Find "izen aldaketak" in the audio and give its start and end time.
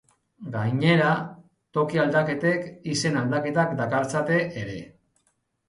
2.95-3.79